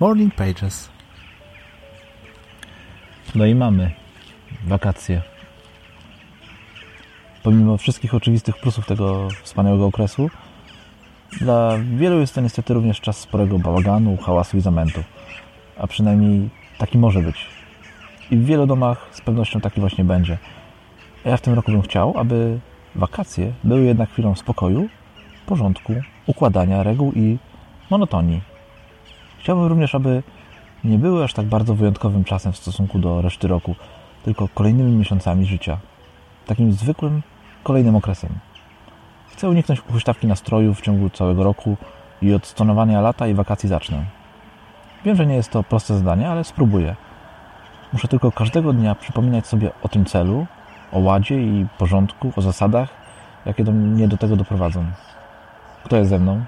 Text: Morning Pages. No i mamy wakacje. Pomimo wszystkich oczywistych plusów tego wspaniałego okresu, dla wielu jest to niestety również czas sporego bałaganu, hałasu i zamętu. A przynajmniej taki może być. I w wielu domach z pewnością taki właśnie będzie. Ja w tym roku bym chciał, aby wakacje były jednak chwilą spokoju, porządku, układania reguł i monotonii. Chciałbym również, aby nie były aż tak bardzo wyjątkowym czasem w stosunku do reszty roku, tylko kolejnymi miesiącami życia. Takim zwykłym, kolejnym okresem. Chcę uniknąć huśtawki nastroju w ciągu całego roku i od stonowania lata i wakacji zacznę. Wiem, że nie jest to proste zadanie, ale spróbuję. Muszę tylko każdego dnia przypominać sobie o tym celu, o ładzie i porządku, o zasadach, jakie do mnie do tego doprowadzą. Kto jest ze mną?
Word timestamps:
Morning 0.00 0.34
Pages. 0.34 0.88
No 3.34 3.46
i 3.46 3.54
mamy 3.54 3.90
wakacje. 4.66 5.22
Pomimo 7.42 7.76
wszystkich 7.76 8.14
oczywistych 8.14 8.56
plusów 8.56 8.86
tego 8.86 9.28
wspaniałego 9.42 9.86
okresu, 9.86 10.30
dla 11.40 11.78
wielu 11.96 12.20
jest 12.20 12.34
to 12.34 12.40
niestety 12.40 12.74
również 12.74 13.00
czas 13.00 13.18
sporego 13.18 13.58
bałaganu, 13.58 14.16
hałasu 14.16 14.56
i 14.56 14.60
zamętu. 14.60 15.02
A 15.78 15.86
przynajmniej 15.86 16.48
taki 16.78 16.98
może 16.98 17.20
być. 17.20 17.46
I 18.30 18.36
w 18.36 18.44
wielu 18.44 18.66
domach 18.66 19.08
z 19.10 19.20
pewnością 19.20 19.60
taki 19.60 19.80
właśnie 19.80 20.04
będzie. 20.04 20.38
Ja 21.24 21.36
w 21.36 21.40
tym 21.40 21.54
roku 21.54 21.72
bym 21.72 21.82
chciał, 21.82 22.18
aby 22.18 22.58
wakacje 22.94 23.52
były 23.64 23.84
jednak 23.84 24.10
chwilą 24.10 24.34
spokoju, 24.34 24.88
porządku, 25.46 25.94
układania 26.26 26.82
reguł 26.82 27.12
i 27.12 27.38
monotonii. 27.90 28.47
Chciałbym 29.38 29.66
również, 29.66 29.94
aby 29.94 30.22
nie 30.84 30.98
były 30.98 31.24
aż 31.24 31.32
tak 31.32 31.46
bardzo 31.46 31.74
wyjątkowym 31.74 32.24
czasem 32.24 32.52
w 32.52 32.56
stosunku 32.56 32.98
do 32.98 33.22
reszty 33.22 33.48
roku, 33.48 33.74
tylko 34.24 34.48
kolejnymi 34.54 34.92
miesiącami 34.92 35.46
życia. 35.46 35.78
Takim 36.46 36.72
zwykłym, 36.72 37.22
kolejnym 37.62 37.96
okresem. 37.96 38.30
Chcę 39.28 39.48
uniknąć 39.48 39.80
huśtawki 39.80 40.26
nastroju 40.26 40.74
w 40.74 40.80
ciągu 40.80 41.10
całego 41.10 41.44
roku 41.44 41.76
i 42.22 42.34
od 42.34 42.46
stonowania 42.46 43.00
lata 43.00 43.26
i 43.26 43.34
wakacji 43.34 43.68
zacznę. 43.68 44.04
Wiem, 45.04 45.16
że 45.16 45.26
nie 45.26 45.34
jest 45.34 45.50
to 45.50 45.62
proste 45.62 45.98
zadanie, 45.98 46.30
ale 46.30 46.44
spróbuję. 46.44 46.96
Muszę 47.92 48.08
tylko 48.08 48.32
każdego 48.32 48.72
dnia 48.72 48.94
przypominać 48.94 49.46
sobie 49.46 49.70
o 49.82 49.88
tym 49.88 50.04
celu, 50.04 50.46
o 50.92 50.98
ładzie 50.98 51.42
i 51.42 51.66
porządku, 51.78 52.32
o 52.36 52.42
zasadach, 52.42 52.88
jakie 53.46 53.64
do 53.64 53.72
mnie 53.72 54.08
do 54.08 54.16
tego 54.16 54.36
doprowadzą. 54.36 54.84
Kto 55.84 55.96
jest 55.96 56.10
ze 56.10 56.18
mną? 56.18 56.44